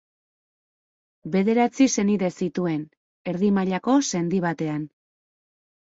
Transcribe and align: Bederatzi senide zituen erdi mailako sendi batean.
Bederatzi 1.35 1.87
senide 1.97 2.31
zituen 2.45 2.81
erdi 3.35 3.53
mailako 3.59 3.99
sendi 4.09 4.45
batean. 4.51 4.93